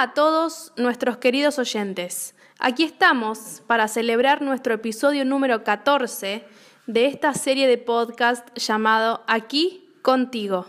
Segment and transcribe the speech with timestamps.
[0.00, 2.36] A todos nuestros queridos oyentes.
[2.60, 6.46] Aquí estamos para celebrar nuestro episodio número 14
[6.86, 10.66] de esta serie de podcast llamado Aquí contigo.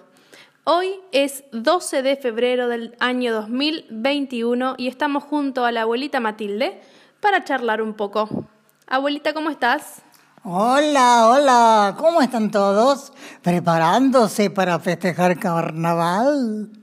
[0.63, 6.81] Hoy es 12 de febrero del año 2021 y estamos junto a la abuelita Matilde
[7.21, 8.47] para charlar un poco.
[8.87, 10.01] Abuelita, ¿cómo estás?
[10.43, 13.13] Hola, hola, ¿cómo están todos?
[13.43, 16.78] ¿Preparándose para festejar carnaval?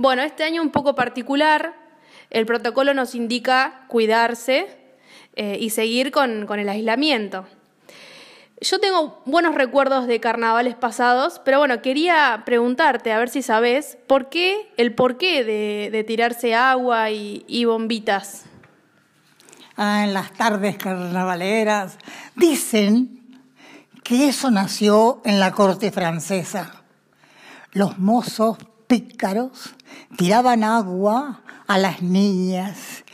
[0.00, 1.74] Bueno, este año un poco particular,
[2.30, 4.66] el protocolo nos indica cuidarse
[5.36, 7.46] eh, y seguir con, el aislamiento.
[8.62, 13.98] Yo tengo buenos recuerdos de carnavales pasados, pero bueno, quería preguntarte, a ver si sabes,
[14.06, 18.46] ¿por qué, el porqué de, de tirarse agua y, y bombitas?
[19.76, 21.98] Ah, en las tardes carnavaleras.
[22.36, 23.20] Dicen
[24.02, 26.84] que eso nació en la corte francesa.
[27.72, 28.56] Los mozos
[28.90, 29.76] pícaros
[30.16, 33.04] tiraban agua a las niñas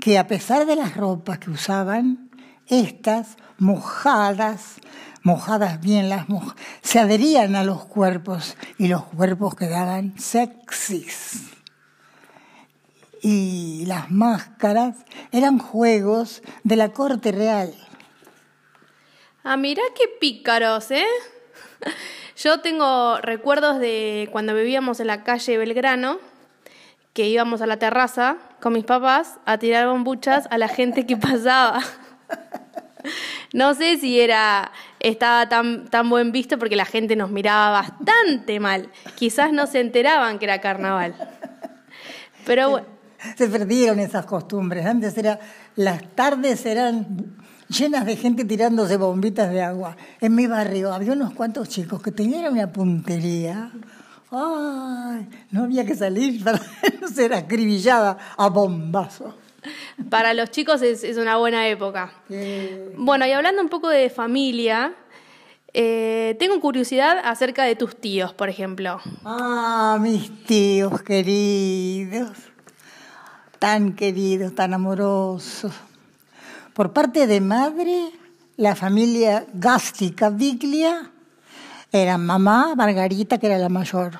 [0.00, 2.30] que a pesar de las ropas que usaban,
[2.68, 4.76] estas mojadas,
[5.24, 11.50] mojadas bien las mojadas, se adherían a los cuerpos y los cuerpos quedaban sexys
[13.20, 14.94] y las máscaras
[15.32, 17.74] eran juegos de la corte real.
[19.42, 21.06] Ah, mira qué pícaros, ¿eh?
[22.36, 26.18] Yo tengo recuerdos de cuando vivíamos en la calle Belgrano,
[27.12, 31.16] que íbamos a la terraza con mis papás a tirar bombuchas a la gente que
[31.16, 31.80] pasaba.
[33.52, 38.58] No sé si era estaba tan, tan buen visto porque la gente nos miraba bastante
[38.58, 38.90] mal.
[39.14, 41.14] Quizás no se enteraban que era carnaval.
[42.46, 42.86] Pero bueno.
[43.36, 44.86] se perdieron esas costumbres.
[44.86, 45.38] Antes era,
[45.76, 47.36] las tardes eran
[47.68, 49.96] llenas de gente tirándose bombitas de agua.
[50.20, 53.70] En mi barrio había unos cuantos chicos que tenían una puntería.
[54.30, 56.60] Ay, no había que salir para
[57.00, 59.36] no ser acribillada a bombazo.
[60.10, 62.12] Para los chicos es, una buena época.
[62.96, 64.94] Bueno, y hablando un poco de familia,
[65.72, 69.00] eh, tengo curiosidad acerca de tus tíos, por ejemplo.
[69.24, 72.54] Ah, mis tíos queridos
[73.64, 75.72] tan queridos, tan amorosos.
[76.74, 78.10] Por parte de madre,
[78.56, 81.12] la familia Gástica Viglia
[81.92, 84.18] era mamá, Margarita, que era la mayor,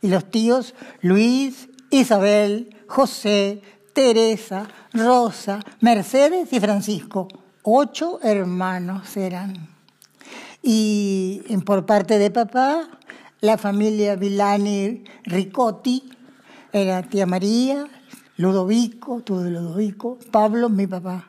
[0.00, 3.62] y los tíos Luis, Isabel, José,
[3.92, 7.28] Teresa, Rosa, Mercedes y Francisco.
[7.62, 9.68] Ocho hermanos eran.
[10.60, 12.88] Y por parte de papá,
[13.40, 16.02] la familia Villani Ricotti
[16.72, 17.86] era tía María,
[18.38, 21.28] Ludovico, tú de Ludovico, Pablo, mi papá,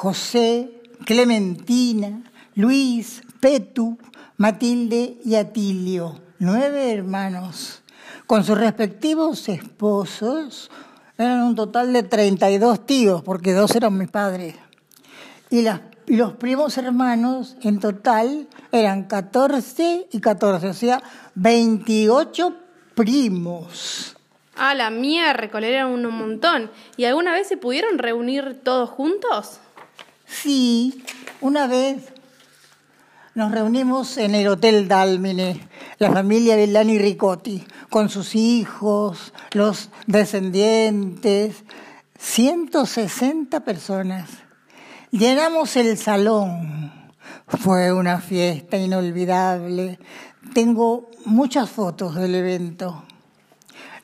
[0.00, 2.22] José, Clementina,
[2.54, 3.98] Luis, Petu,
[4.38, 7.82] Matilde y Atilio, nueve hermanos,
[8.26, 10.70] con sus respectivos esposos,
[11.18, 14.54] eran un total de 32 tíos, porque dos eran mis padres.
[15.50, 15.66] Y,
[16.06, 21.02] los primos hermanos en total eran 14 y 14, o sea,
[21.34, 22.54] 28
[22.94, 24.16] primos.
[24.56, 26.70] Ah, la miércoles, eran un montón.
[26.96, 29.60] ¿Y alguna vez se pudieron reunir todos juntos?
[30.30, 31.02] Sí,
[31.40, 32.12] una vez
[33.34, 35.68] nos reunimos en el Hotel Dálmine,
[35.98, 41.64] la familia Villani Ricotti, con sus hijos, los descendientes,
[42.18, 44.30] 160 personas.
[45.10, 46.92] Llenamos el salón.
[47.46, 49.98] Fue una fiesta inolvidable.
[50.54, 53.04] Tengo muchas fotos del evento.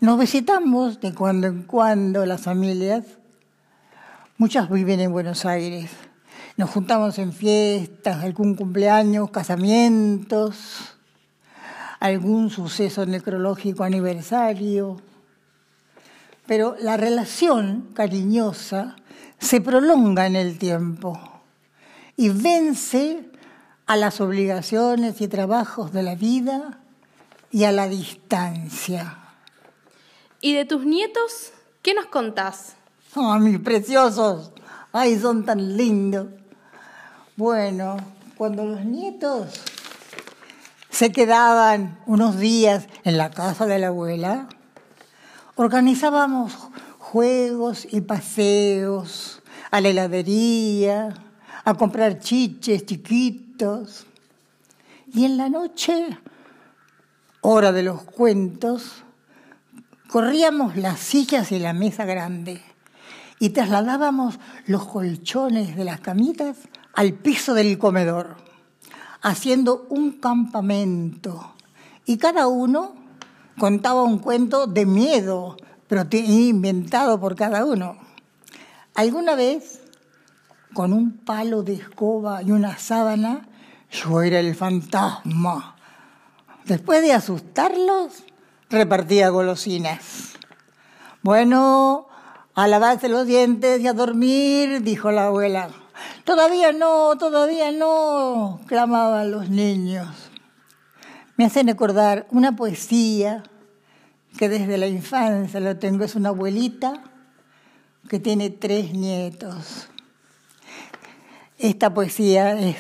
[0.01, 3.05] Nos visitamos de cuando en cuando las familias.
[4.39, 6.06] Muchas viven en Buenos Aires.
[6.57, 10.97] Nos juntamos en fiestas, algún cumpleaños, casamientos,
[12.01, 14.97] algún suceso necrológico aniversario.
[16.47, 18.97] Pero la relación cariñosa
[19.39, 21.21] se prolonga en el tiempo
[22.17, 23.31] y vence
[23.85, 26.81] a las obligaciones y trabajos de la vida
[27.51, 29.19] y a la distancia.
[30.41, 31.53] ¿Y de tus nietos
[31.83, 32.77] qué nos contás?
[33.15, 34.53] ¡Ah, mis preciosos!
[34.93, 36.29] ¡Ay, son tan lindos!
[37.37, 37.97] Bueno,
[38.37, 39.61] cuando los nietos
[40.91, 44.49] se quedaban unos días en la casa de la abuela,
[45.55, 46.55] organizábamos
[46.99, 51.15] juegos y paseos a la heladería,
[51.65, 54.07] a comprar chiches chiquitos.
[55.13, 56.19] Y en la noche,
[57.43, 59.05] hora de los cuentos,
[60.09, 62.63] Corríamos las sillas y la mesa grande
[63.41, 66.57] y trasladábamos los colchones de las camitas
[66.97, 68.37] al piso del comedor,
[69.23, 71.53] haciendo un campamento.
[72.07, 72.95] Y cada uno
[73.59, 75.57] contaba un cuento de miedo
[75.89, 77.97] pero inventado por cada uno.
[78.95, 79.81] Alguna vez,
[80.75, 83.47] con un palo de escoba y una sábana,
[83.91, 85.77] yo era el fantasma.
[86.65, 88.25] Después de asustarlos,
[88.69, 90.33] repartía golosinas.
[91.23, 92.09] Bueno,
[92.55, 95.71] a lavarse los dientes y a dormir, dijo la abuela.
[96.25, 100.09] Todavía no, todavía no, clamaban los niños.
[101.37, 103.43] Me hacen recordar una poesía
[104.37, 106.05] que desde la infancia lo tengo.
[106.05, 107.03] Es una abuelita
[108.09, 109.89] que tiene tres nietos.
[111.59, 112.77] Esta poesía es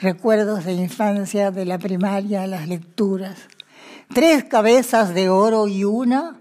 [0.00, 3.36] recuerdos de infancia, de la primaria, las lecturas.
[4.12, 6.36] Tres cabezas de oro y una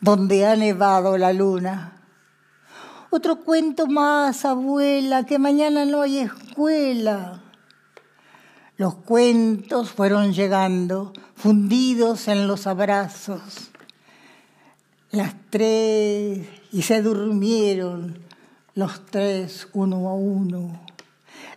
[0.00, 1.97] donde ha nevado la luna.
[3.10, 7.42] Otro cuento más, abuela, que mañana no hay escuela.
[8.76, 13.70] Los cuentos fueron llegando, fundidos en los abrazos.
[15.10, 18.18] Las tres, y se durmieron
[18.74, 20.80] los tres uno a uno.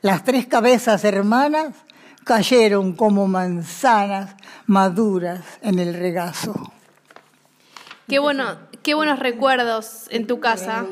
[0.01, 1.75] Las tres cabezas hermanas
[2.23, 6.71] cayeron como manzanas maduras en el regazo.
[8.11, 10.85] Qué bueno, qué buenos recuerdos en tu casa.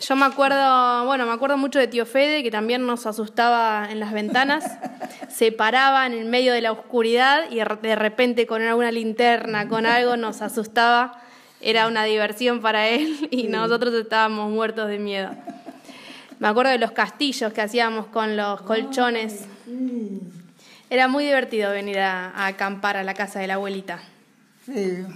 [0.00, 4.00] Yo me acuerdo, bueno, me acuerdo mucho de tío Fede, que también nos asustaba en
[4.00, 4.64] las ventanas.
[5.28, 9.86] Se paraba en el medio de la oscuridad y de repente con alguna linterna, con
[9.86, 11.22] algo, nos asustaba.
[11.60, 15.30] Era una diversión para él y nosotros estábamos muertos de miedo.
[16.40, 19.44] Me acuerdo de los castillos que hacíamos con los colchones.
[20.90, 24.00] Era muy divertido venir a, a acampar a la casa de la abuelita.
[24.66, 25.06] Sí.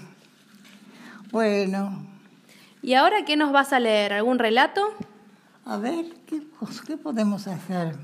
[1.33, 2.07] Bueno,
[2.83, 4.13] ¿Y ahora qué nos vas a leer?
[4.13, 4.83] ¿Algún relato?
[5.65, 6.43] A ver, ¿qué,
[6.87, 7.97] qué podemos hacer?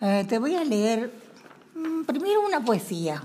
[0.00, 1.12] Eh, te voy a leer
[1.76, 3.22] mm, primero una poesía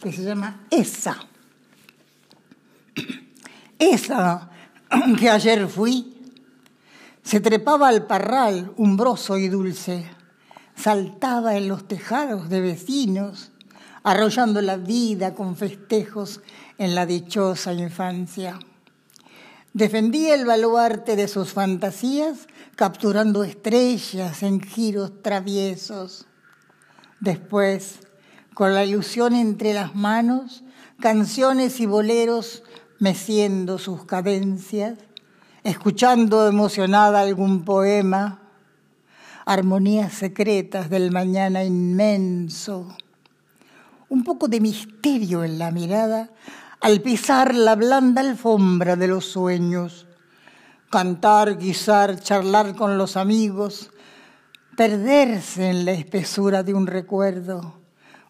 [0.00, 1.16] que se llama Esa.
[3.80, 4.50] Esa
[5.18, 6.14] que ayer fui,
[7.24, 10.08] se trepaba al parral umbroso y dulce,
[10.76, 13.50] saltaba en los tejados de vecinos,
[14.04, 16.40] arrollando la vida con festejos
[16.78, 18.58] en la dichosa infancia.
[19.72, 22.46] Defendía el baluarte de sus fantasías,
[22.76, 26.26] capturando estrellas en giros traviesos.
[27.18, 28.00] Después,
[28.52, 30.62] con la ilusión entre las manos,
[31.00, 32.62] canciones y boleros
[33.00, 34.98] meciendo sus cadencias,
[35.64, 38.42] escuchando emocionada algún poema,
[39.46, 42.96] armonías secretas del mañana inmenso,
[44.14, 46.30] un poco de misterio en la mirada
[46.80, 50.06] al pisar la blanda alfombra de los sueños,
[50.88, 53.90] cantar, guisar, charlar con los amigos,
[54.76, 57.80] perderse en la espesura de un recuerdo,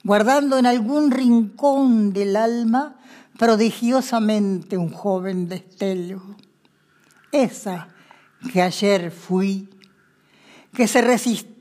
[0.02, 2.96] guardando en algún rincón del alma
[3.38, 6.22] prodigiosamente un joven destello.
[7.30, 7.88] Esa
[8.50, 9.68] que ayer fui,
[10.72, 11.54] que se resistía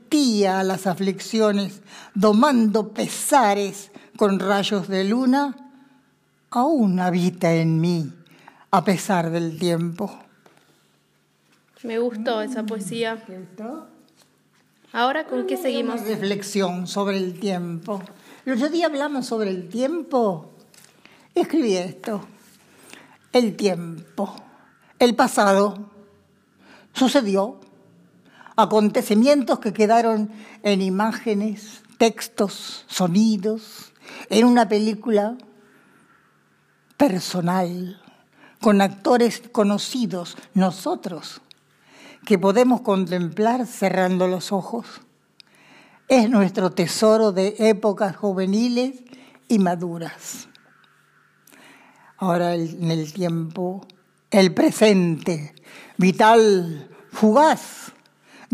[0.60, 1.82] a las aflicciones,
[2.14, 5.56] domando pesares con rayos de luna,
[6.50, 8.12] aún habita en mí
[8.70, 10.18] a pesar del tiempo.
[11.82, 13.22] Me gustó esa poesía.
[13.24, 13.86] ¿Te gustó?
[14.92, 16.00] Ahora, ¿con qué seguimos?
[16.00, 18.02] Una reflexión sobre el tiempo.
[18.46, 20.50] El otro día hablamos sobre el tiempo.
[21.34, 22.26] Escribí esto.
[23.32, 24.34] El tiempo.
[24.98, 25.90] El pasado.
[26.94, 27.60] Sucedió.
[28.56, 30.30] Acontecimientos que quedaron
[30.62, 33.92] en imágenes, textos, sonidos,
[34.28, 35.36] en una película
[36.96, 38.00] personal,
[38.60, 41.40] con actores conocidos, nosotros,
[42.24, 44.86] que podemos contemplar cerrando los ojos.
[46.08, 49.02] Es nuestro tesoro de épocas juveniles
[49.48, 50.48] y maduras.
[52.16, 53.86] Ahora en el tiempo,
[54.30, 55.54] el presente,
[55.96, 57.93] vital, fugaz,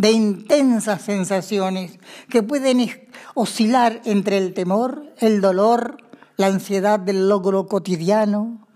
[0.00, 1.98] de intensas sensaciones
[2.30, 2.90] que pueden
[3.34, 5.98] oscilar entre el temor, el dolor,
[6.38, 8.66] la ansiedad del logro cotidiano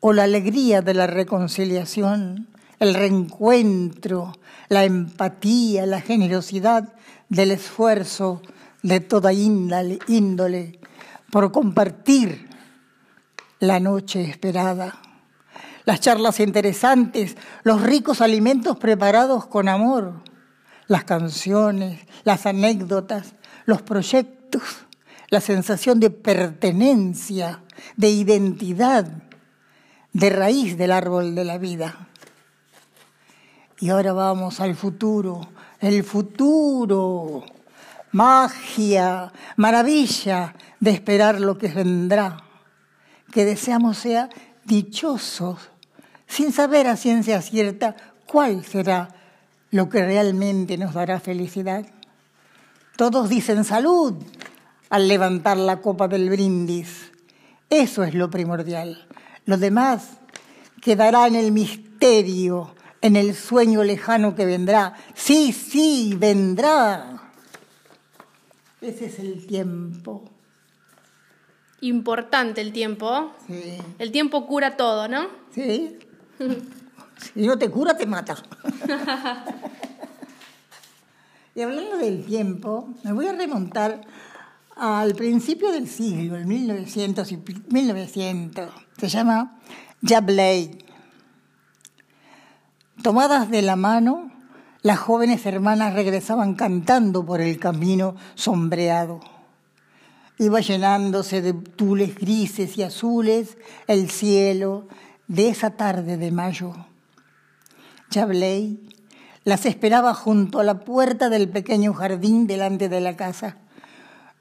[0.00, 2.48] o la alegría de la reconciliación,
[2.80, 4.34] el reencuentro,
[4.68, 6.92] la empatía, la generosidad
[7.30, 8.42] del esfuerzo
[8.82, 10.80] de toda índole,
[11.30, 12.50] por compartir
[13.58, 15.00] la noche esperada.
[15.86, 20.22] Las charlas interesantes, los ricos alimentos preparados con amor,
[20.86, 23.34] las canciones, las anécdotas,
[23.66, 24.62] los proyectos,
[25.30, 27.62] la sensación de pertenencia,
[27.96, 29.06] de identidad,
[30.12, 32.08] de raíz del árbol de la vida.
[33.80, 35.48] Y ahora vamos al futuro,
[35.80, 37.44] el futuro,
[38.12, 42.36] magia, maravilla de esperar lo que vendrá,
[43.32, 44.28] que deseamos sea
[44.64, 45.58] dichosos,
[46.26, 49.08] sin saber a ciencia cierta cuál será
[49.74, 51.84] lo que realmente nos dará felicidad.
[52.96, 54.14] Todos dicen salud
[54.88, 57.10] al levantar la copa del brindis.
[57.68, 59.08] Eso es lo primordial.
[59.46, 60.10] Lo demás
[60.80, 64.94] quedará en el misterio, en el sueño lejano que vendrá.
[65.12, 67.32] Sí, sí, vendrá.
[68.80, 70.22] Ese es el tiempo.
[71.80, 73.32] Importante el tiempo.
[73.48, 73.78] Sí.
[73.98, 75.26] El tiempo cura todo, ¿no?
[75.52, 75.98] Sí.
[77.16, 78.36] Si no te cura, te mata.
[81.54, 84.00] y hablando del tiempo, me voy a remontar
[84.76, 88.70] al principio del siglo, el 1900 y 1900.
[88.98, 89.58] Se llama
[90.02, 90.78] Jablay.
[93.02, 94.30] Tomadas de la mano,
[94.82, 99.20] las jóvenes hermanas regresaban cantando por el camino sombreado.
[100.38, 103.56] Iba llenándose de tules grises y azules
[103.86, 104.88] el cielo
[105.28, 106.74] de esa tarde de mayo.
[109.42, 113.56] Las esperaba junto a la puerta del pequeño jardín delante de la casa.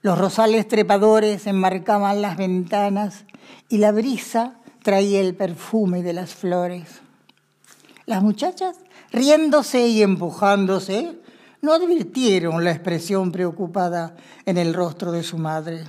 [0.03, 3.25] Los rosales trepadores enmarcaban las ventanas
[3.69, 7.01] y la brisa traía el perfume de las flores.
[8.05, 8.77] Las muchachas,
[9.11, 11.17] riéndose y empujándose,
[11.61, 14.15] no advirtieron la expresión preocupada
[14.45, 15.83] en el rostro de su madre.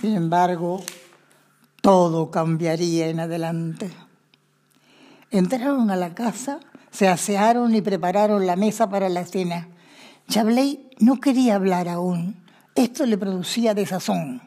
[0.00, 0.80] Sin embargo,
[1.82, 3.90] todo cambiaría en adelante.
[5.32, 6.60] Entraron a la casa
[6.90, 9.68] se asearon y prepararon la mesa para la cena.
[10.28, 12.36] Chabley no quería hablar aún.
[12.74, 14.42] Esto le producía desazón.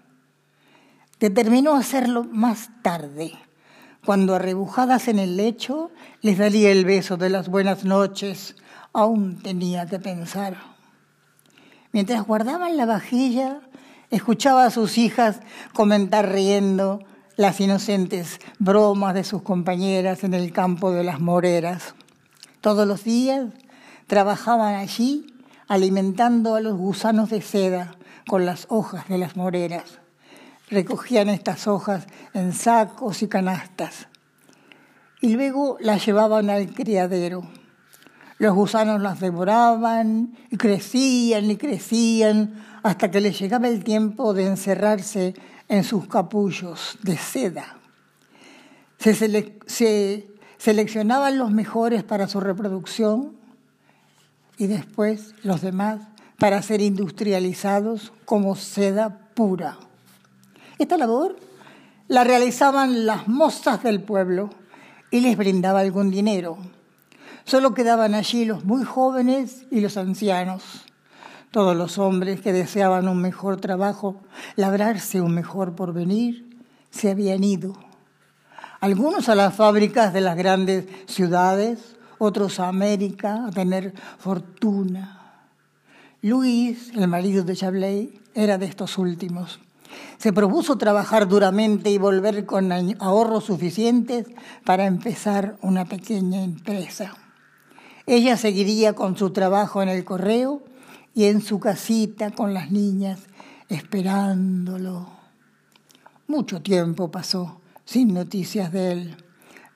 [1.20, 3.34] Determinó hacerlo más tarde,
[4.06, 8.56] cuando arrebujadas en el lecho les daría el beso de las buenas noches.
[8.92, 10.58] Aún tenía que pensar.
[11.92, 13.62] Mientras guardaban la vajilla,
[14.10, 15.40] escuchaba a sus hijas
[15.74, 17.00] comentar riendo
[17.36, 21.96] las inocentes bromas de sus compañeras en el campo de las moreras.
[22.64, 23.48] Todos los días
[24.08, 25.28] trabajaban allí
[25.68, 30.00] alimentando a los gusanos de seda con las hojas de las moreras.
[30.70, 34.08] Recogían estas hojas en sacos y canastas
[35.20, 37.44] y luego las llevaban al criadero.
[38.38, 44.48] Los gusanos las devoraban y crecían y crecían hasta que les llegaba el tiempo de
[44.48, 45.34] encerrarse
[45.68, 47.76] en sus capullos de seda.
[49.00, 49.14] Se,
[49.68, 50.33] se
[50.64, 53.34] seleccionaban los mejores para su reproducción
[54.58, 56.00] y después los demás
[56.40, 59.78] para ser industrializados como seda pura.
[60.80, 61.36] Esta labor
[62.08, 64.52] la realizaban las mozas del pueblo
[65.12, 66.58] y les brindaba algún dinero.
[67.44, 70.64] Solo quedaban allí los muy jóvenes y los ancianos.
[71.52, 74.16] Todos los hombres que deseaban un mejor trabajo,
[74.56, 76.58] labrarse un mejor porvenir,
[76.90, 77.76] se habían ido
[78.84, 85.48] algunos a las fábricas de las grandes ciudades, otros a América a tener fortuna.
[86.22, 89.62] Luis, el marido de Chablay, era de estos últimos.
[90.18, 94.26] Se propuso trabajar duramente y volver con ahorros suficientes
[94.66, 97.14] para empezar una pequeña empresa.
[98.06, 100.62] Ella seguiría con su trabajo en el correo
[101.16, 103.22] y en su casita con las niñas,
[103.70, 105.08] esperándolo.
[106.28, 109.18] Mucho tiempo pasó sin noticias de él.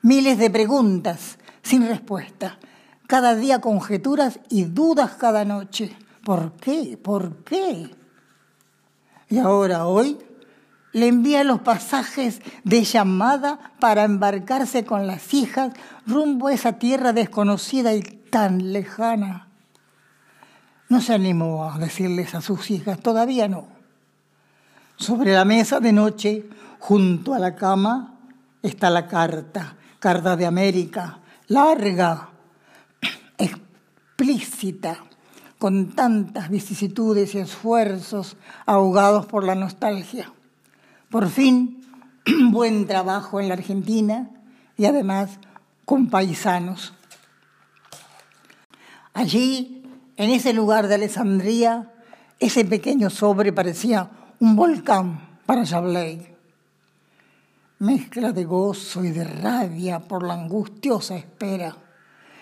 [0.02, 2.58] Miles de preguntas sin respuesta.
[3.06, 5.96] Cada día conjeturas y dudas cada noche.
[6.24, 6.98] ¿Por qué?
[7.02, 7.90] ¿Por qué?
[9.30, 10.18] Y ahora, hoy,
[10.92, 15.72] le envía los pasajes de llamada para embarcarse con las hijas
[16.06, 19.48] rumbo a esa tierra desconocida y tan lejana.
[20.88, 23.68] No se animó a decirles a sus hijas, todavía no.
[24.96, 26.46] Sobre la mesa de noche
[26.78, 28.18] Junto a la cama
[28.62, 31.18] está la carta, carta de América,
[31.48, 32.30] larga,
[33.38, 34.98] explícita,
[35.58, 40.32] con tantas vicisitudes y esfuerzos ahogados por la nostalgia.
[41.10, 41.84] Por fin,
[42.50, 44.30] buen trabajo en la Argentina
[44.76, 45.40] y además
[45.84, 46.94] con paisanos.
[49.14, 49.82] Allí,
[50.16, 51.92] en ese lugar de Alessandría,
[52.38, 56.37] ese pequeño sobre parecía un volcán para Chablay
[57.78, 61.76] mezcla de gozo y de rabia por la angustiosa espera,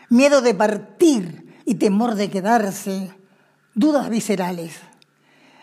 [0.08, 3.12] miedo de partir y temor de quedarse,
[3.74, 4.80] dudas viscerales.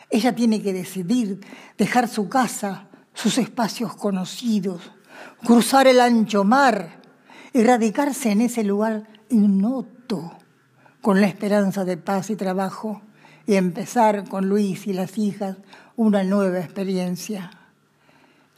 [0.09, 1.41] Ella tiene que decidir
[1.77, 4.91] dejar su casa, sus espacios conocidos,
[5.43, 7.01] cruzar el ancho mar
[7.51, 10.37] y radicarse en ese lugar ignoto,
[11.01, 13.01] con la esperanza de paz y trabajo,
[13.45, 15.57] y empezar con Luis y las hijas
[15.95, 17.62] una nueva experiencia.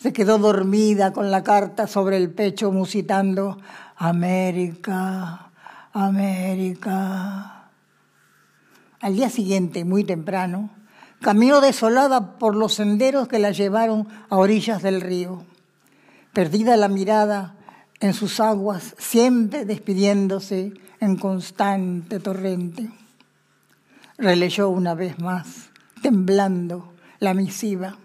[0.06, 3.58] Se quedó dormida con la carta sobre el pecho musitando
[3.96, 5.50] América,
[5.94, 7.72] América.
[9.02, 10.70] Al día siguiente, muy temprano,
[11.22, 15.44] caminó desolada por los senderos que la llevaron a orillas del río.
[16.34, 17.56] Perdida la mirada
[18.00, 22.92] en sus aguas, siempre despidiéndose en constante torrente.
[24.20, 25.72] Releyó una vez más,
[26.04, 27.98] temblando, la misiva.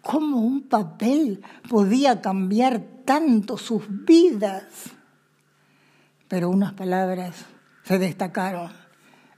[0.00, 4.64] ¿Cómo un papel podía cambiar tanto sus vidas?
[6.28, 7.44] Pero unas palabras
[7.84, 8.72] se destacaron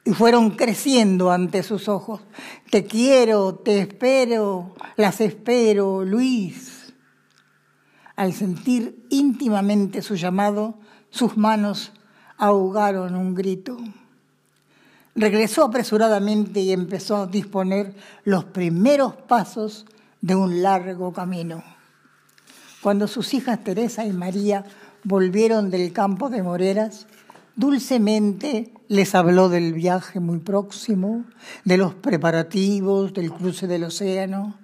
[0.04, 2.20] y fueron creciendo ante sus ojos.
[2.70, 6.92] Te quiero, te espero, las espero, Luis.
[8.16, 10.78] Al sentir íntimamente su llamado,
[11.10, 11.92] sus manos
[12.36, 13.76] ahogaron un grito.
[15.16, 19.86] Regresó apresuradamente y empezó a disponer los primeros pasos
[20.24, 21.62] de un largo camino.
[22.80, 24.64] Cuando sus hijas Teresa y María
[25.02, 27.06] volvieron del campo de Moreras,
[27.56, 31.26] dulcemente les habló del viaje muy próximo,
[31.66, 34.58] de los preparativos, del cruce del océano.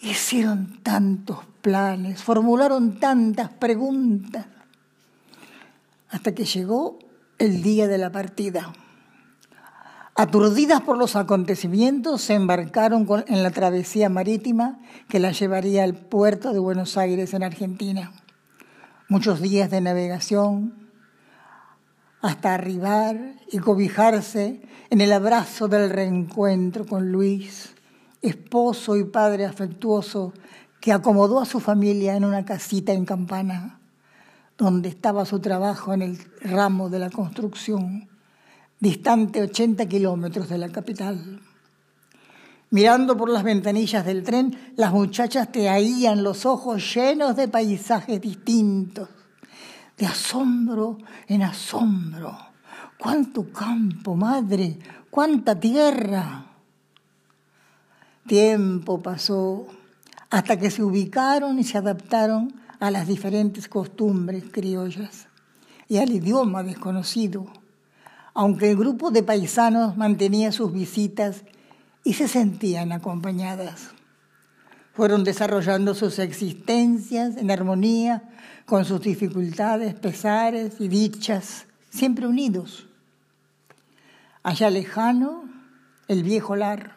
[0.00, 4.46] Hicieron tantos planes, formularon tantas preguntas,
[6.08, 6.98] hasta que llegó
[7.36, 8.72] el día de la partida.
[10.16, 14.78] Aturdidas por los acontecimientos, se embarcaron en la travesía marítima
[15.08, 18.12] que la llevaría al puerto de Buenos Aires, en Argentina.
[19.08, 20.88] Muchos días de navegación
[22.22, 27.74] hasta arribar y cobijarse en el abrazo del reencuentro con Luis,
[28.22, 30.32] esposo y padre afectuoso
[30.80, 33.80] que acomodó a su familia en una casita en Campana,
[34.56, 38.13] donde estaba su trabajo en el ramo de la construcción
[38.80, 41.40] distante 80 kilómetros de la capital.
[42.70, 48.20] Mirando por las ventanillas del tren, las muchachas te ahían los ojos llenos de paisajes
[48.20, 49.08] distintos,
[49.96, 52.36] de asombro en asombro.
[52.98, 54.78] ¡Cuánto campo, madre!
[55.10, 56.46] ¡Cuánta tierra!
[58.26, 59.68] Tiempo pasó
[60.30, 65.28] hasta que se ubicaron y se adaptaron a las diferentes costumbres criollas
[65.86, 67.46] y al idioma desconocido
[68.34, 71.44] aunque el grupo de paisanos mantenía sus visitas
[72.02, 73.90] y se sentían acompañadas.
[74.92, 78.24] Fueron desarrollando sus existencias en armonía
[78.66, 82.86] con sus dificultades, pesares y dichas, siempre unidos.
[84.42, 85.44] Allá lejano,
[86.08, 86.96] el viejo lar,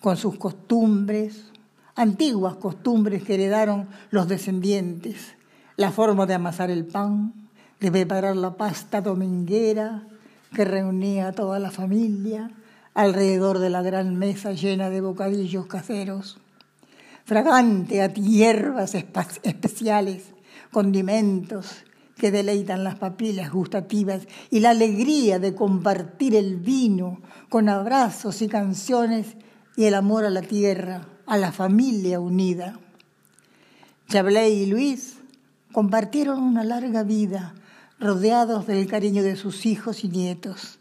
[0.00, 1.46] con sus costumbres,
[1.94, 5.34] antiguas costumbres que heredaron los descendientes,
[5.76, 7.32] la forma de amasar el pan,
[7.80, 10.06] de preparar la pasta dominguera,
[10.54, 12.50] que reunía a toda la familia
[12.94, 16.38] alrededor de la gran mesa llena de bocadillos caseros,
[17.24, 20.24] fragante a hierbas especiales,
[20.70, 21.84] condimentos
[22.16, 28.48] que deleitan las papilas gustativas y la alegría de compartir el vino con abrazos y
[28.48, 29.36] canciones
[29.76, 32.78] y el amor a la tierra, a la familia unida.
[34.08, 35.18] Chablé y Luis
[35.72, 37.54] compartieron una larga vida
[37.98, 40.78] rodeados del cariño de sus hijos y nietos,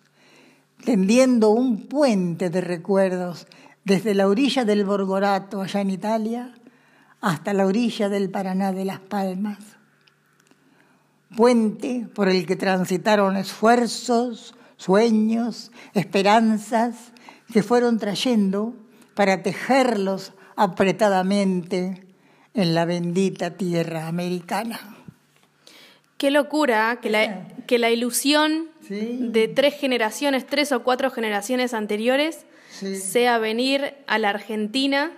[0.83, 3.47] tendiendo un puente de recuerdos
[3.83, 6.53] desde la orilla del Borgorato, allá en Italia,
[7.21, 9.59] hasta la orilla del Paraná de Las Palmas.
[11.35, 17.11] Puente por el que transitaron esfuerzos, sueños, esperanzas
[17.51, 18.73] que fueron trayendo
[19.15, 22.05] para tejerlos apretadamente
[22.53, 24.94] en la bendita tierra americana.
[26.25, 32.47] Qué locura que la, que la ilusión de tres generaciones, tres o cuatro generaciones anteriores,
[32.67, 35.11] sea venir a la Argentina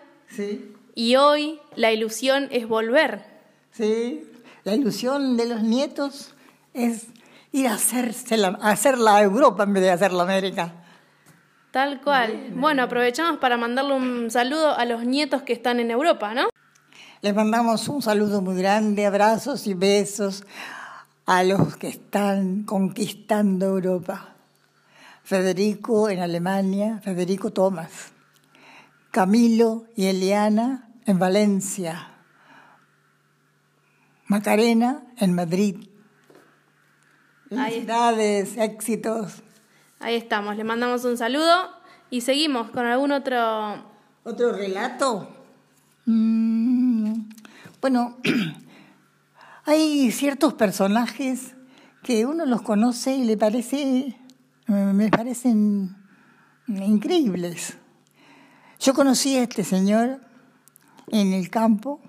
[0.95, 3.23] y hoy la ilusión es volver.
[3.71, 4.29] Sí,
[4.65, 6.35] la ilusión de los nietos
[6.73, 7.07] es
[7.53, 10.73] ir a, hacerse la, a hacer la Europa en vez de hacer la América.
[11.71, 12.49] Tal cual.
[12.53, 16.49] Bueno, aprovechamos para mandarle un saludo a los nietos que están en Europa, ¿no?
[17.21, 20.43] Les mandamos un saludo muy grande, abrazos y besos
[21.27, 24.33] a los que están conquistando Europa.
[25.23, 28.13] Federico en Alemania, Federico Tomás.
[29.11, 32.11] Camilo y Eliana en Valencia.
[34.27, 35.89] Macarena en Madrid.
[37.49, 39.43] Felicidades, éxitos.
[39.99, 41.71] Ahí estamos, le mandamos un saludo
[42.09, 43.83] y seguimos con algún otro...
[44.23, 45.27] ¿Otro relato?
[46.05, 47.23] Mm,
[47.81, 48.17] bueno,
[49.69, 51.53] Hay ciertos personajes
[52.01, 54.15] que uno los conoce y le parece,
[54.65, 55.93] me parecen
[56.69, 57.77] increíbles.
[58.79, 60.21] Yo conocí a este señor
[61.11, 61.99] en el campo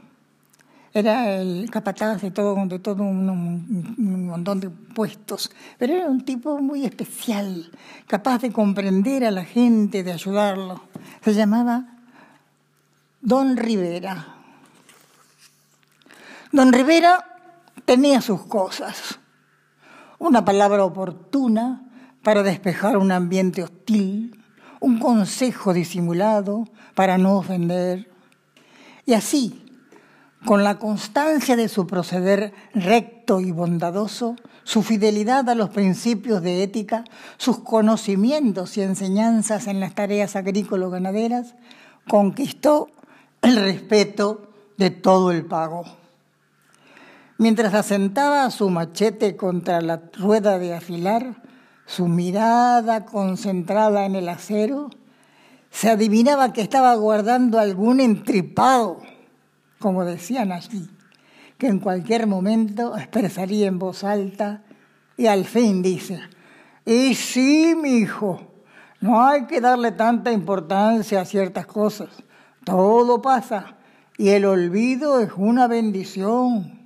[0.95, 6.25] era el capataz de todo, de todo un, un, montón de puestos, pero era un
[6.25, 7.73] tipo muy especial,
[8.07, 10.81] capaz de comprender a la gente, de ayudarlo.
[11.23, 11.99] Se llamaba
[13.21, 14.37] Don Rivera.
[16.53, 17.38] Don Rivera
[17.89, 19.19] tenía sus cosas.
[20.19, 21.91] Una palabra oportuna
[22.23, 24.45] para despejar un ambiente hostil,
[24.79, 28.13] un consejo disimulado para no ofender.
[29.07, 29.65] Y así,
[30.45, 36.63] con la constancia de su proceder recto y bondadoso, su fidelidad a los principios de
[36.63, 37.05] ética,
[37.39, 41.55] sus conocimientos y enseñanzas en las tareas agrícolas-ganaderas,
[42.07, 42.89] conquistó
[43.41, 45.87] el respeto de todo el pago.
[47.39, 51.43] Mientras asentaba su machete contra la rueda de afilar,
[51.87, 54.91] su mirada concentrada en el acero,
[55.71, 59.01] se adivinaba que estaba guardando algún entripado
[59.79, 60.89] como decían allí,
[61.57, 64.65] que en cualquier momento expresaría en voz alta
[65.17, 66.21] y al fin dice,
[66.85, 68.41] y sí, mi hijo,
[69.01, 72.09] no hay que darle tanta importancia a ciertas cosas,
[72.65, 73.77] todo pasa
[74.17, 76.78] y el olvido es una bendición.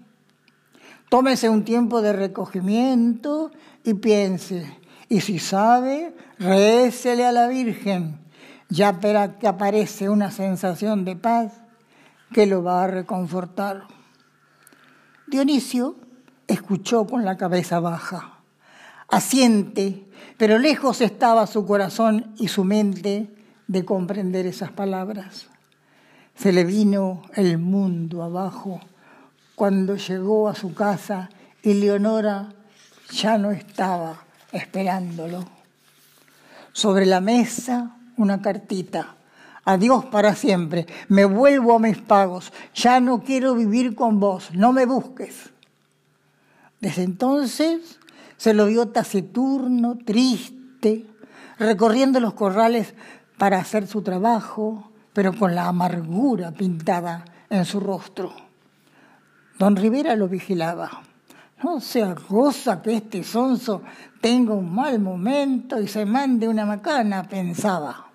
[1.13, 3.51] Tómese un tiempo de recogimiento
[3.85, 4.79] y piense,
[5.11, 8.19] y si sabe, récele a la Virgen,
[8.71, 11.53] ya verá que aparece una sensación de paz
[12.33, 13.89] que lo va a reconfortar.
[15.27, 15.97] Dionisio
[16.47, 18.39] escuchó con la cabeza baja,
[19.07, 23.29] asiente, pero lejos estaba su corazón y su mente
[23.67, 25.49] de comprender esas palabras.
[26.37, 28.81] Se le vino el mundo abajo
[29.63, 31.31] cuando llegó a su casa
[31.63, 32.53] y Leonora
[33.13, 35.45] ya no estaba esperándolo.
[36.73, 39.15] Sobre la mesa una cartita
[39.65, 40.89] Adiós para siempre.
[41.07, 42.53] Me vuelvo a mis pagos.
[42.75, 44.51] Ya no quiero vivir con vos.
[44.53, 45.51] No me busques.
[46.81, 48.01] Desde entonces
[48.39, 51.07] se lo vio taciturno, triste,
[51.57, 52.95] recorriendo los corrales
[53.39, 58.52] para hacer su trabajo, pero con la amargura pintada en su rostro.
[59.63, 60.91] Don Rivera lo vigilaba.
[61.63, 63.83] No sea cosa que este sonso
[64.21, 68.11] tenga un mal momento y se mande una macana, pensaba.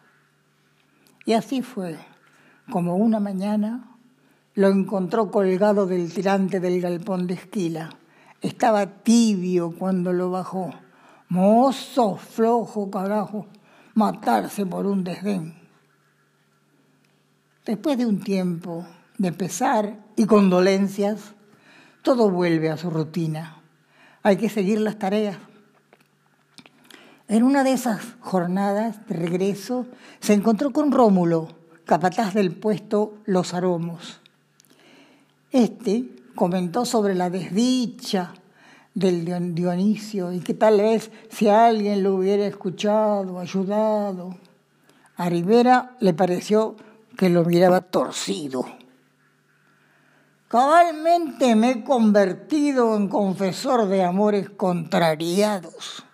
[1.23, 1.97] Y así fue,
[2.69, 3.95] como una mañana
[4.55, 7.91] lo encontró colgado del tirante del galpón de esquila.
[8.41, 10.73] Estaba tibio cuando lo bajó.
[11.29, 13.47] Mozo, flojo, carajo,
[13.93, 15.55] matarse por un desdén.
[17.65, 18.85] Después de un tiempo
[19.17, 21.36] de pesar y condolencias,
[22.07, 23.61] todo vuelve a su rutina.
[24.23, 25.35] Hay que seguir las tareas.
[27.27, 29.87] En una de esas jornadas de regreso
[30.21, 31.49] se encontró con Rómulo,
[31.83, 34.21] capataz del puesto Los Aromos.
[35.51, 38.33] Este comentó sobre la desdicha
[38.93, 44.37] del Dionisio y que tal vez si alguien lo hubiera escuchado, ayudado.
[45.17, 46.77] A Rivera le pareció
[47.17, 48.76] que lo miraba torcido.
[50.47, 56.07] Cabalmente me he convertido en confesor de amores contrariados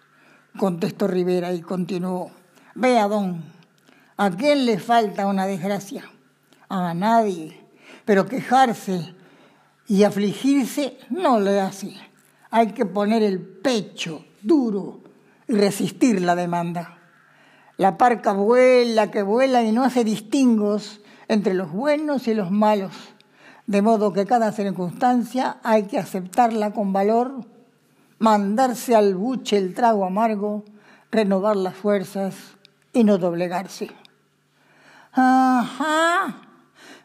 [0.57, 2.31] contestó Rivera y continuó.
[2.75, 3.43] Vea, don,
[4.17, 6.09] ¿a quién le falta una desgracia?
[6.69, 7.59] A nadie.
[8.05, 9.13] Pero quejarse
[9.87, 11.95] y afligirse no le hace.
[12.49, 14.99] Hay que poner el pecho duro
[15.47, 16.97] y resistir la demanda.
[17.77, 22.93] La parca vuela, que vuela y no hace distingos entre los buenos y los malos,
[23.67, 27.45] de modo que cada circunstancia hay que aceptarla con valor
[28.23, 30.63] mandarse al buche el trago amargo,
[31.11, 32.35] renovar las fuerzas
[32.93, 33.91] y no doblegarse.
[35.11, 36.37] Ajá,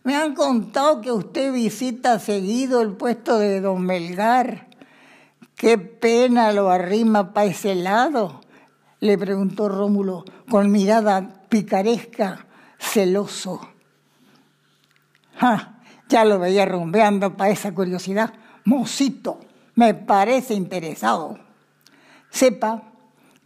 [0.05, 4.69] me han contado que usted visita seguido el puesto de don Melgar.
[5.57, 8.41] Qué pena lo arrima para ese lado,
[9.01, 12.47] le preguntó Rómulo con mirada picaresca,
[12.79, 13.61] celoso.
[16.09, 18.33] Ya lo veía rumbeando para esa curiosidad.
[18.65, 19.41] Mosito,
[19.75, 21.39] me parece interesado.
[22.31, 22.83] Sepa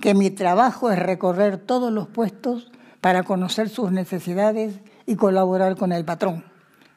[0.00, 2.70] que mi trabajo es recorrer todos los puestos
[3.00, 6.44] para conocer sus necesidades y colaborar con el patrón.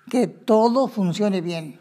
[0.09, 1.79] Que todo funcione bien.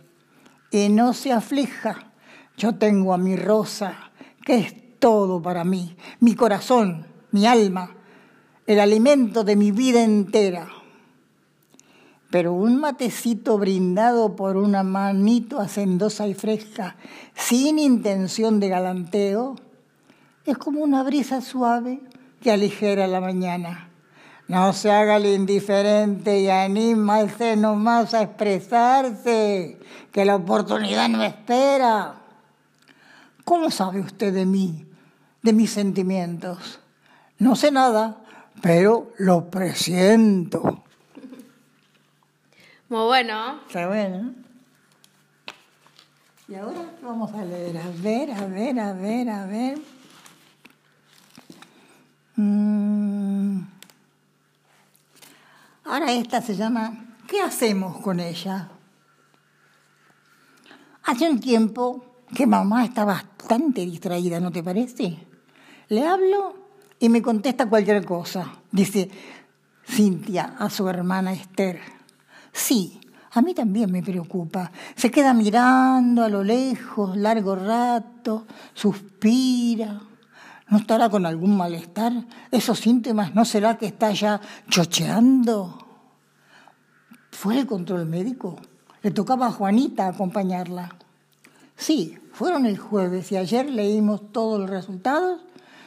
[0.71, 2.13] Y no se aflija.
[2.57, 4.11] Yo tengo a mi Rosa,
[4.45, 7.95] que es todo para mí, mi corazón, mi alma,
[8.67, 10.67] el alimento de mi vida entera
[12.35, 16.97] pero un matecito brindado por una manito hacendosa y fresca,
[17.37, 19.55] sin intención de galanteo,
[20.45, 22.01] es como una brisa suave
[22.41, 23.89] que aligera la mañana.
[24.49, 29.79] No se haga el indiferente y anímase nomás a expresarse,
[30.11, 32.17] que la oportunidad no espera.
[33.45, 34.85] ¿Cómo sabe usted de mí,
[35.41, 36.81] de mis sentimientos?
[37.39, 38.25] No sé nada,
[38.61, 40.83] pero lo presiento.
[42.89, 43.61] Muy bueno.
[43.67, 44.35] Está bueno.
[46.47, 49.79] Y ahora vamos a leer, a ver, a ver, a ver, a ver.
[52.37, 53.61] Mm.
[55.85, 58.69] Ahora esta se llama ¿Qué hacemos con ella?
[61.05, 65.19] Hace un tiempo que mamá está bastante distraída, ¿no te parece?
[65.89, 66.55] Le hablo
[66.99, 68.53] y me contesta cualquier cosa.
[68.71, 69.11] Dice
[69.87, 71.81] Cintia a su hermana Esther.
[72.55, 73.01] Sí,
[73.33, 74.71] a mí también me preocupa.
[74.95, 80.01] Se queda mirando a lo lejos, largo rato, suspira.
[80.69, 82.13] ¿No estará con algún malestar?
[82.53, 84.41] ¿Esos síntomas no será que está ya
[84.71, 85.85] chocheando?
[87.33, 88.57] ¿Fue el control médico?
[89.03, 90.95] Le tocaba a Juanita acompañarla.
[91.77, 95.41] Sí, fueron el jueves y ayer leímos todos los resultados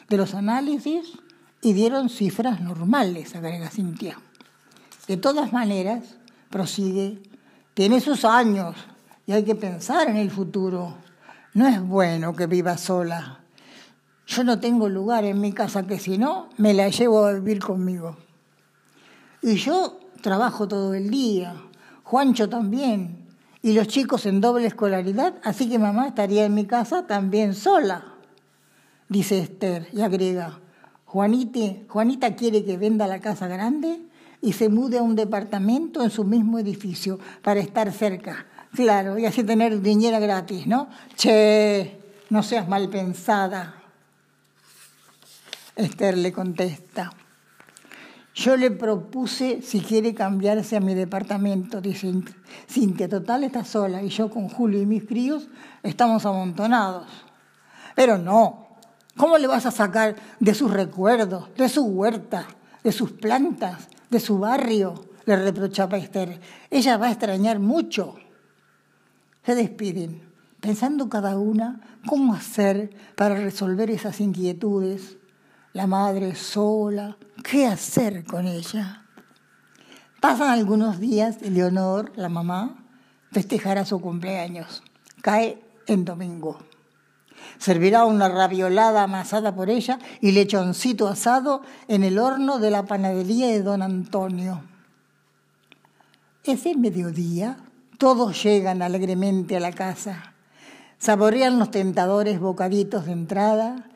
[0.09, 1.13] de los análisis
[1.61, 4.19] y dieron cifras normales, agrega Cintia.
[5.07, 6.16] De todas maneras,
[6.49, 7.21] prosigue,
[7.73, 8.75] tiene sus años
[9.25, 10.95] y hay que pensar en el futuro.
[11.53, 13.39] No es bueno que viva sola.
[14.25, 17.59] Yo no tengo lugar en mi casa que si no, me la llevo a vivir
[17.59, 18.17] conmigo.
[19.41, 21.55] Y yo trabajo todo el día,
[22.03, 23.27] Juancho también,
[23.61, 28.13] y los chicos en doble escolaridad, así que mamá estaría en mi casa también sola,
[29.09, 30.59] dice Esther y agrega,
[31.05, 34.01] Juanita, Juanita quiere que venda la casa grande
[34.41, 38.45] y se mude a un departamento en su mismo edificio para estar cerca.
[38.73, 40.89] Claro, y así tener dinero gratis, ¿no?
[41.15, 43.75] Che, no seas mal pensada.
[45.75, 47.11] Esther le contesta.
[48.35, 52.13] Yo le propuse si quiere cambiarse a mi departamento, dice
[52.69, 53.09] Cintia.
[53.09, 55.47] Total está sola y yo con Julio y mis críos
[55.81, 57.07] estamos amontonados.
[57.95, 58.67] Pero no,
[59.15, 62.45] ¿cómo le vas a sacar de sus recuerdos, de su huerta,
[62.83, 66.39] de sus plantas, de su barrio, le reprochaba Esther.
[66.69, 68.15] Ella va a extrañar mucho.
[69.43, 70.21] Se despiden,
[70.59, 75.17] pensando cada una cómo hacer para resolver esas inquietudes.
[75.73, 79.05] La madre sola, ¿qué hacer con ella?
[80.21, 82.83] Pasan algunos días y Leonor, la mamá,
[83.31, 84.81] festejará su cumpleaños.
[85.21, 86.66] Cae en domingo.
[87.59, 93.47] Servirá una raviolada amasada por ella y lechoncito asado en el horno de la panadería
[93.47, 94.63] de don Antonio.
[96.43, 97.57] Ese mediodía
[97.97, 100.33] todos llegan alegremente a la casa,
[100.99, 103.89] saborean los tentadores bocaditos de entrada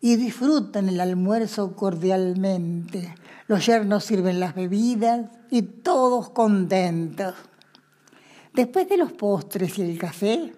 [0.00, 3.14] y disfrutan el almuerzo cordialmente.
[3.46, 7.34] Los yernos sirven las bebidas y todos contentos.
[8.52, 10.52] Después de los postres y el café,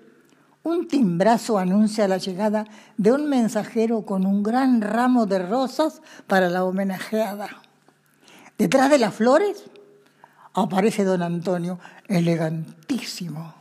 [0.62, 6.50] un timbrazo anuncia la llegada de un mensajero con un gran ramo de rosas para
[6.50, 7.48] la homenajeada.
[8.58, 9.64] Detrás de las flores
[10.52, 13.54] aparece don Antonio, elegantísimo.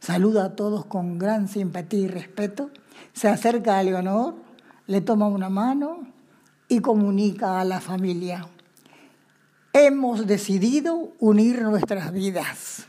[0.00, 2.70] Saluda a todos con gran simpatía y respeto,
[3.12, 4.34] se acerca a Leonor,
[4.86, 6.06] le toma una mano
[6.68, 8.46] y comunica a la familia.
[9.72, 12.86] Hemos decidido unir nuestras vidas.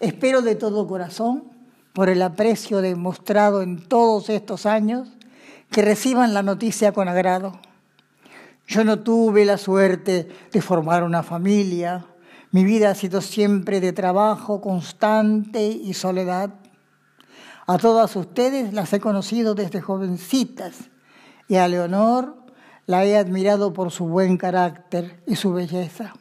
[0.00, 1.57] Espero de todo corazón
[1.98, 5.08] por el aprecio demostrado en todos estos años,
[5.68, 7.58] que reciban la noticia con agrado.
[8.68, 12.06] Yo no tuve la suerte de formar una familia.
[12.52, 16.54] Mi vida ha sido siempre de trabajo constante y soledad.
[17.66, 20.76] A todas ustedes las he conocido desde jovencitas
[21.48, 22.36] y a Leonor
[22.86, 26.14] la he admirado por su buen carácter y su belleza.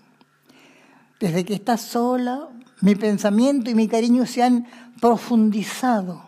[1.20, 2.48] Desde que está sola,
[2.82, 4.66] mi pensamiento y mi cariño se han
[5.00, 6.24] profundizado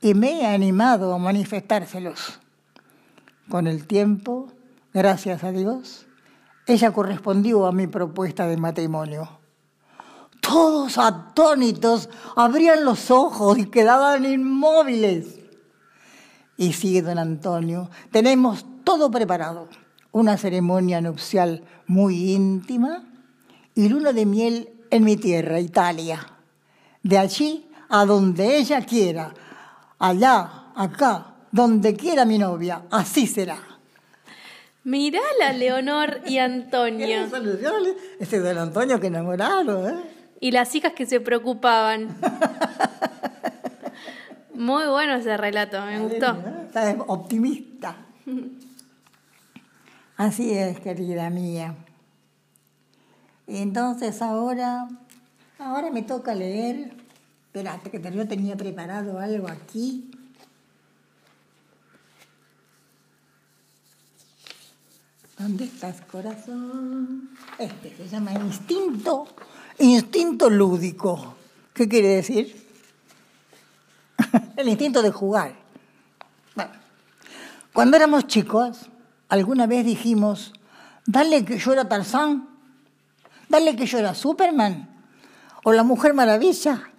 [0.00, 2.40] y me he animado a manifestárselos.
[3.48, 4.52] Con el tiempo,
[4.92, 6.06] gracias a Dios,
[6.66, 9.38] ella correspondió a mi propuesta de matrimonio.
[10.40, 15.40] Todos atónitos abrían los ojos y quedaban inmóviles.
[16.56, 19.68] Y sigue don Antonio, tenemos todo preparado.
[20.10, 23.04] Una ceremonia nupcial muy íntima
[23.74, 26.26] y luna de miel en mi tierra, Italia.
[27.02, 29.32] De allí a donde ella quiera,
[29.98, 33.58] allá, acá, donde quiera mi novia, así será.
[34.84, 37.26] Mirala, Leonor y Antonio.
[38.18, 39.94] Este don Antonio que enamorado, ¿eh?
[40.40, 42.08] Y las hijas que se preocupaban.
[44.54, 46.36] Muy bueno ese relato, me gustó.
[46.66, 47.96] Está optimista.
[50.16, 51.76] Así es, querida mía.
[53.46, 54.88] Entonces ahora,
[55.58, 56.92] ahora me toca leer.
[57.58, 60.08] Espérate, que yo tenía preparado algo aquí.
[65.36, 67.30] ¿Dónde estás, corazón?
[67.58, 69.26] Este se llama instinto,
[69.80, 71.34] instinto lúdico.
[71.74, 72.64] ¿Qué quiere decir?
[74.56, 75.56] El instinto de jugar.
[76.54, 76.70] Bueno,
[77.72, 78.82] cuando éramos chicos,
[79.28, 80.52] alguna vez dijimos,
[81.06, 82.48] dale que yo era Tarzán,
[83.48, 84.88] dale que yo era Superman,
[85.64, 86.92] o la Mujer Maravilla,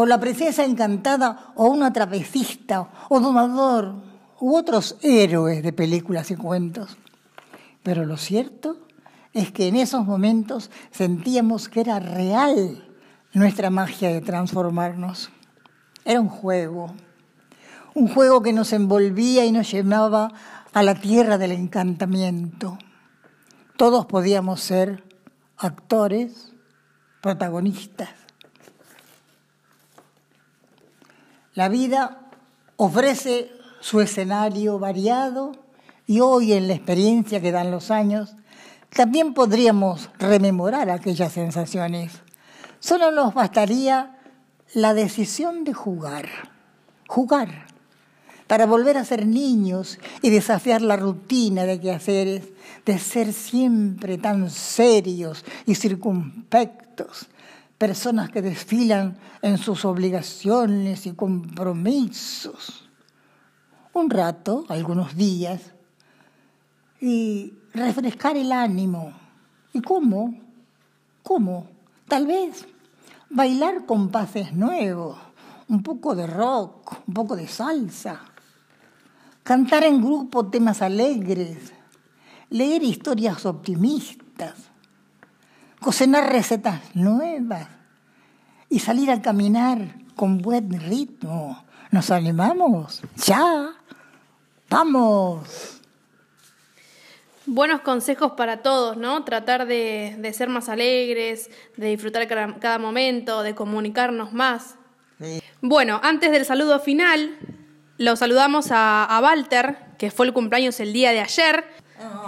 [0.00, 3.96] o la Princesa Encantada, o una trapecista, o domador,
[4.38, 6.96] u otros héroes de películas y cuentos.
[7.82, 8.76] Pero lo cierto
[9.32, 12.88] es que en esos momentos sentíamos que era real
[13.32, 15.30] nuestra magia de transformarnos.
[16.04, 16.94] Era un juego,
[17.94, 20.30] un juego que nos envolvía y nos llevaba
[20.74, 22.78] a la tierra del encantamiento.
[23.76, 25.02] Todos podíamos ser
[25.56, 26.52] actores,
[27.20, 28.27] protagonistas.
[31.58, 32.20] La vida
[32.76, 35.56] ofrece su escenario variado
[36.06, 38.36] y hoy en la experiencia que dan los años,
[38.90, 42.12] también podríamos rememorar aquellas sensaciones.
[42.78, 44.20] Solo nos bastaría
[44.72, 46.28] la decisión de jugar,
[47.08, 47.66] jugar,
[48.46, 52.50] para volver a ser niños y desafiar la rutina de quehaceres,
[52.86, 57.26] de ser siempre tan serios y circunspectos,
[57.78, 62.88] personas que desfilan en sus obligaciones y compromisos.
[63.92, 65.72] Un rato, algunos días,
[67.00, 69.12] y refrescar el ánimo.
[69.72, 70.34] ¿Y cómo?
[71.22, 71.68] ¿Cómo?
[72.08, 72.66] Tal vez
[73.30, 75.18] bailar compases nuevos,
[75.68, 78.20] un poco de rock, un poco de salsa,
[79.42, 81.72] cantar en grupo temas alegres,
[82.50, 84.54] leer historias optimistas,
[85.80, 87.68] cocinar recetas nuevas
[88.68, 91.64] y salir a caminar con buen ritmo.
[91.90, 93.02] ¿Nos animamos?
[93.26, 93.70] Ya.
[94.68, 95.80] Vamos.
[97.46, 99.24] Buenos consejos para todos, ¿no?
[99.24, 104.74] Tratar de, ser más alegres, de disfrutar cada, momento, de comunicarnos más.
[105.62, 107.38] Bueno, antes del saludo final,
[107.96, 111.64] lo saludamos a, Walter, que fue el cumpleaños el día de ayer.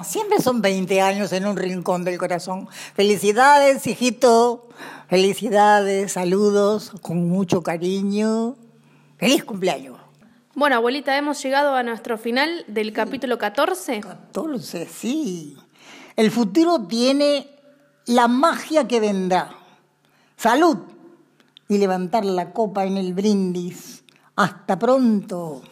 [0.03, 2.69] Siempre son 20 años en un rincón del corazón.
[2.95, 4.69] Felicidades, hijito.
[5.09, 8.57] Felicidades, saludos, con mucho cariño.
[9.19, 9.99] Feliz cumpleaños.
[10.55, 14.01] Bueno, abuelita, hemos llegado a nuestro final del capítulo 14.
[14.01, 15.57] 14, sí.
[16.17, 17.49] El futuro tiene
[18.07, 19.55] la magia que vendrá.
[20.37, 20.79] Salud
[21.69, 24.03] y levantar la copa en el brindis.
[24.37, 25.63] Hasta pronto.